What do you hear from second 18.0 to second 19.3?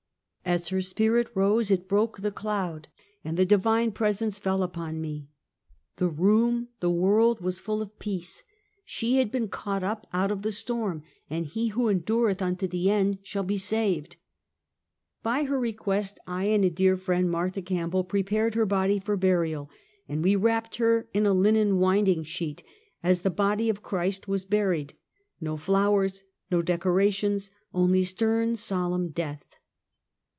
prepared her body for